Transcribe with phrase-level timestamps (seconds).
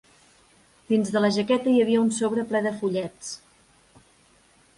[0.93, 3.31] Dins de la jaqueta hi havia un sobre ple de fullets.